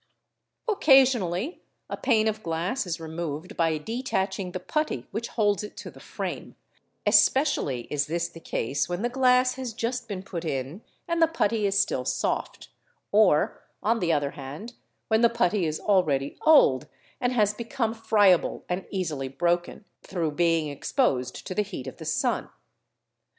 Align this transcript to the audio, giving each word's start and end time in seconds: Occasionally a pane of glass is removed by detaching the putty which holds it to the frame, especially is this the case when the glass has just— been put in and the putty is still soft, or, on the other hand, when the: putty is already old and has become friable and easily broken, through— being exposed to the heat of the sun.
Occasionally 0.67 1.61
a 1.87 1.95
pane 1.95 2.27
of 2.27 2.41
glass 2.41 2.87
is 2.87 2.99
removed 2.99 3.55
by 3.55 3.77
detaching 3.77 4.51
the 4.51 4.59
putty 4.59 5.05
which 5.11 5.27
holds 5.27 5.63
it 5.63 5.77
to 5.77 5.91
the 5.91 5.99
frame, 5.99 6.55
especially 7.05 7.81
is 7.91 8.07
this 8.07 8.27
the 8.27 8.39
case 8.39 8.89
when 8.89 9.03
the 9.03 9.09
glass 9.13 9.53
has 9.57 9.73
just— 9.73 10.07
been 10.07 10.23
put 10.23 10.43
in 10.43 10.81
and 11.07 11.21
the 11.21 11.27
putty 11.27 11.67
is 11.67 11.79
still 11.79 12.03
soft, 12.03 12.69
or, 13.11 13.61
on 13.83 13.99
the 13.99 14.11
other 14.11 14.31
hand, 14.31 14.73
when 15.07 15.21
the: 15.21 15.29
putty 15.29 15.65
is 15.67 15.79
already 15.79 16.35
old 16.47 16.87
and 17.19 17.33
has 17.33 17.53
become 17.53 17.93
friable 17.93 18.65
and 18.67 18.87
easily 18.89 19.27
broken, 19.27 19.85
through— 20.01 20.31
being 20.31 20.67
exposed 20.67 21.45
to 21.45 21.53
the 21.53 21.61
heat 21.61 21.85
of 21.85 21.97
the 21.97 22.05
sun. 22.05 22.49